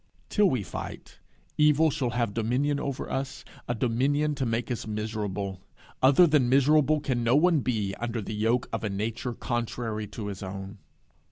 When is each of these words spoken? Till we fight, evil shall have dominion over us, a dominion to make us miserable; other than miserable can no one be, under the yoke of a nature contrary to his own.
Till 0.29 0.49
we 0.49 0.63
fight, 0.63 1.19
evil 1.59 1.91
shall 1.91 2.09
have 2.09 2.33
dominion 2.33 2.79
over 2.79 3.07
us, 3.07 3.45
a 3.67 3.75
dominion 3.75 4.33
to 4.33 4.47
make 4.47 4.71
us 4.71 4.87
miserable; 4.87 5.61
other 6.01 6.25
than 6.25 6.49
miserable 6.49 6.99
can 6.99 7.23
no 7.23 7.35
one 7.35 7.59
be, 7.59 7.93
under 7.99 8.19
the 8.19 8.33
yoke 8.33 8.67
of 8.73 8.83
a 8.83 8.89
nature 8.89 9.33
contrary 9.35 10.07
to 10.07 10.25
his 10.25 10.41
own. 10.41 10.79